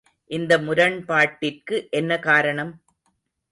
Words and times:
இந்த 0.31 0.57
முரண்பாட்டிற்கு 0.57 1.87
என்ன 1.89 2.19
காரணம்? 2.19 2.73